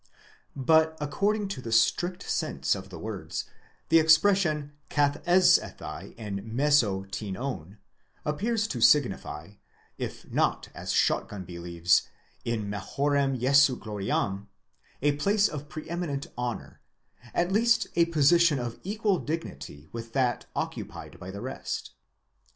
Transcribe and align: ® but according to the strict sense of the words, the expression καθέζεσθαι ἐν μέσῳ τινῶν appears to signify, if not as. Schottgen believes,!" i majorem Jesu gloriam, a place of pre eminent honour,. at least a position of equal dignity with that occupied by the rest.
® 0.01 0.03
but 0.55 0.97
according 0.99 1.47
to 1.47 1.61
the 1.61 1.71
strict 1.71 2.23
sense 2.27 2.73
of 2.73 2.89
the 2.89 2.97
words, 2.97 3.45
the 3.89 3.99
expression 3.99 4.71
καθέζεσθαι 4.89 6.15
ἐν 6.17 6.51
μέσῳ 6.55 7.07
τινῶν 7.35 7.77
appears 8.25 8.67
to 8.67 8.81
signify, 8.81 9.51
if 9.99 10.25
not 10.31 10.69
as. 10.73 10.91
Schottgen 10.91 11.45
believes,!" 11.45 12.09
i 12.47 12.57
majorem 12.57 13.39
Jesu 13.39 13.75
gloriam, 13.77 14.47
a 15.03 15.11
place 15.17 15.47
of 15.47 15.69
pre 15.69 15.87
eminent 15.87 16.25
honour,. 16.35 16.81
at 17.35 17.51
least 17.51 17.85
a 17.95 18.05
position 18.05 18.57
of 18.57 18.79
equal 18.81 19.19
dignity 19.19 19.87
with 19.91 20.13
that 20.13 20.47
occupied 20.55 21.19
by 21.19 21.29
the 21.29 21.41
rest. 21.41 21.91